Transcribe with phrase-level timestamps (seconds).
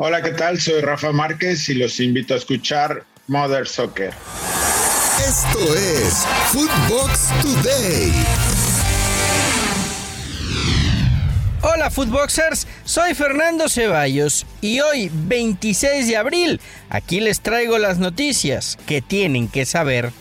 [0.00, 0.60] Hola, ¿qué tal?
[0.60, 4.14] Soy Rafa Márquez y los invito a escuchar Mother Soccer.
[5.18, 8.12] Esto es Footbox Today.
[11.62, 16.60] Hola Footboxers, soy Fernando Ceballos y hoy 26 de abril
[16.90, 20.12] aquí les traigo las noticias que tienen que saber.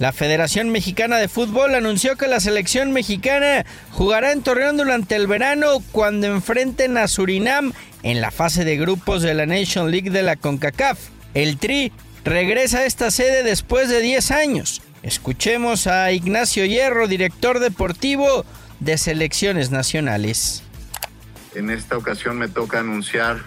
[0.00, 5.28] La Federación Mexicana de Fútbol anunció que la selección mexicana jugará en Torreón durante el
[5.28, 10.24] verano cuando enfrenten a Surinam en la fase de grupos de la Nation League de
[10.24, 10.98] la CONCACAF.
[11.34, 11.92] El Tri
[12.24, 18.44] regresa a esta sede después de 10 años Escuchemos a Ignacio Hierro, director deportivo
[18.80, 20.62] de selecciones nacionales.
[21.54, 23.38] En esta ocasión me toca anunciar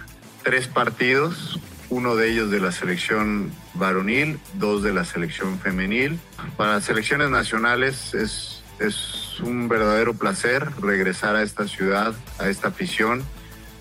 [0.44, 6.20] tres partidos, uno de ellos de la selección varonil, dos de la selección femenil.
[6.58, 12.70] Para las selecciones nacionales es, es un verdadero placer regresar a esta ciudad, a esta
[12.70, 13.23] afición,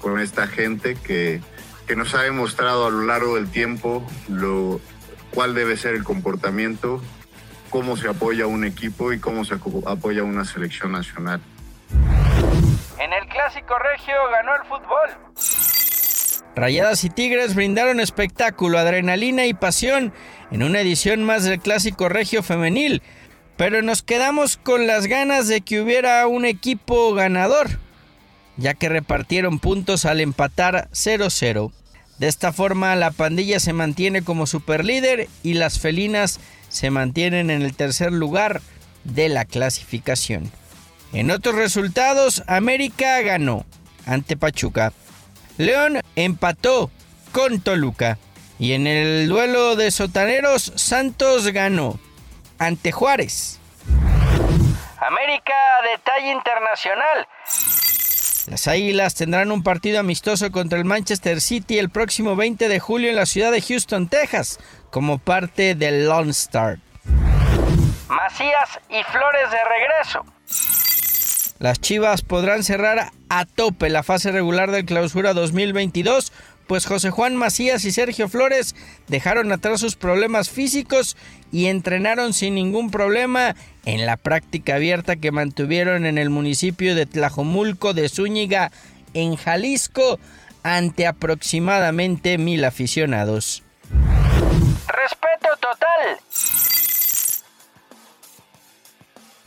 [0.00, 1.40] con esta gente que,
[1.86, 4.80] que nos ha demostrado a lo largo del tiempo lo,
[5.32, 7.00] cuál debe ser el comportamiento
[7.72, 11.40] cómo se apoya un equipo y cómo se apoya una selección nacional.
[12.98, 15.08] En el clásico regio ganó el fútbol.
[16.54, 20.12] Rayadas y Tigres brindaron espectáculo, adrenalina y pasión
[20.50, 23.02] en una edición más del clásico regio femenil,
[23.56, 27.78] pero nos quedamos con las ganas de que hubiera un equipo ganador,
[28.58, 31.72] ya que repartieron puntos al empatar 0-0.
[32.18, 37.62] De esta forma la pandilla se mantiene como superlíder y las felinas se mantienen en
[37.62, 38.60] el tercer lugar
[39.04, 40.50] de la clasificación.
[41.14, 43.64] En otros resultados, América ganó
[44.06, 44.92] ante Pachuca.
[45.58, 46.90] León empató
[47.32, 48.18] con Toluca.
[48.58, 51.98] Y en el duelo de sotaneros, Santos ganó
[52.58, 53.58] ante Juárez.
[55.00, 57.26] América de talla internacional.
[58.46, 63.10] Las Águilas tendrán un partido amistoso contra el Manchester City el próximo 20 de julio
[63.10, 64.58] en la ciudad de Houston, Texas,
[64.90, 66.78] como parte del Lone Star.
[68.08, 70.24] Macías y Flores de regreso.
[71.58, 76.34] Las Chivas podrán cerrar a tope la fase regular del Clausura 2022
[76.66, 78.76] pues José Juan Macías y Sergio Flores
[79.08, 81.16] dejaron atrás sus problemas físicos
[81.50, 83.56] y entrenaron sin ningún problema
[83.86, 88.70] en la práctica abierta que mantuvieron en el municipio de Tlajomulco de Zúñiga,
[89.14, 90.20] en Jalisco,
[90.62, 93.62] ante aproximadamente mil aficionados.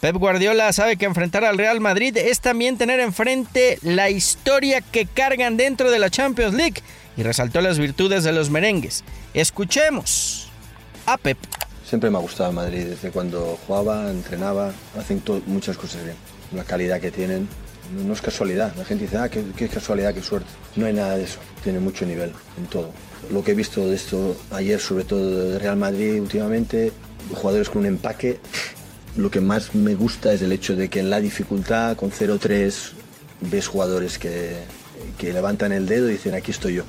[0.05, 5.07] Pep Guardiola sabe que enfrentar al Real Madrid es también tener enfrente la historia que
[5.07, 6.83] cargan dentro de la Champions League
[7.17, 9.03] y resaltó las virtudes de los merengues.
[9.33, 10.51] Escuchemos
[11.07, 11.39] a Pep.
[11.89, 16.17] Siempre me ha gustado Madrid, desde cuando jugaba, entrenaba, hacen muchas cosas bien.
[16.53, 17.49] La calidad que tienen
[18.05, 18.75] no es casualidad.
[18.75, 20.49] La gente dice, ah, qué, qué, casualidad, qué suerte.
[20.75, 21.39] No hay nada de eso.
[21.63, 22.91] Tiene mucho nivel en todo.
[23.31, 26.91] Lo que he visto de esto ayer, sobre todo de Real Madrid últimamente,
[27.33, 28.39] jugadores con un empaque.
[29.17, 32.91] Lo que más me gusta es el hecho de que en la dificultad, con 0-3,
[33.41, 34.57] ves jugadores que,
[35.17, 36.83] que levantan el dedo y dicen, aquí estoy yo.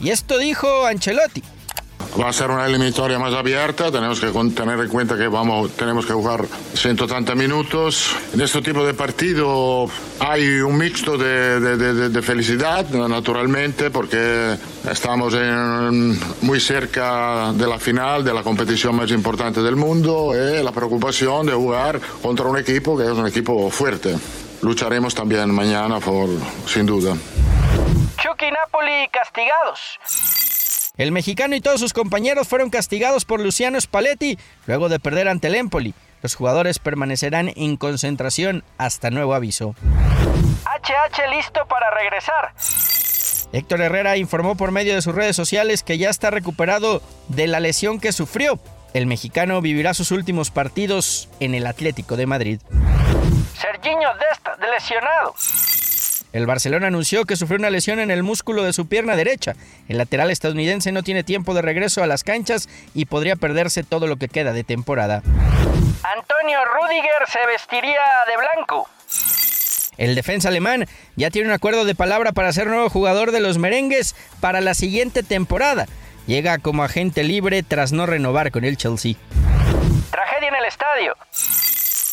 [0.00, 1.42] Y esto dijo Ancelotti.
[2.20, 6.04] Va a ser una eliminatoria más abierta, tenemos que tener en cuenta que vamos, tenemos
[6.04, 8.14] que jugar 180 minutos.
[8.34, 9.86] En este tipo de partido
[10.20, 14.56] hay un mixto de, de, de, felicidad, naturalmente, porque
[14.90, 20.62] estamos en, muy cerca de la final de la competición más importante del mundo y
[20.62, 24.14] la preocupación de jugar contra un equipo que es un equipo fuerte.
[24.60, 26.28] Lucharemos también mañana, por,
[26.66, 27.16] sin duda.
[28.18, 30.31] Chucky Napoli castigados.
[30.98, 35.48] El mexicano y todos sus compañeros fueron castigados por Luciano Spalletti luego de perder ante
[35.48, 35.94] el Empoli.
[36.20, 39.74] Los jugadores permanecerán en concentración hasta nuevo aviso.
[40.66, 42.52] HH listo para regresar.
[43.54, 47.58] Héctor Herrera informó por medio de sus redes sociales que ya está recuperado de la
[47.60, 48.60] lesión que sufrió.
[48.92, 52.60] El mexicano vivirá sus últimos partidos en el Atlético de Madrid.
[53.58, 55.34] Serginho Dest lesionado.
[56.32, 59.54] El Barcelona anunció que sufrió una lesión en el músculo de su pierna derecha.
[59.88, 64.06] El lateral estadounidense no tiene tiempo de regreso a las canchas y podría perderse todo
[64.06, 65.22] lo que queda de temporada.
[66.02, 68.88] Antonio Rudiger se vestiría de blanco.
[69.98, 70.86] El defensa alemán
[71.16, 74.74] ya tiene un acuerdo de palabra para ser nuevo jugador de los merengues para la
[74.74, 75.86] siguiente temporada.
[76.26, 79.14] Llega como agente libre tras no renovar con el Chelsea.
[80.10, 81.14] Tragedia en el estadio.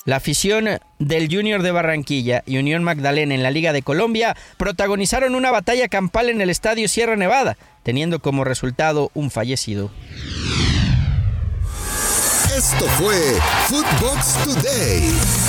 [0.06, 5.36] La afición del Junior de Barranquilla y Unión Magdalena en la Liga de Colombia protagonizaron
[5.36, 9.92] una batalla campal en el Estadio Sierra Nevada, teniendo como resultado un fallecido.
[12.56, 13.16] Esto fue
[13.68, 15.49] Footbox Today.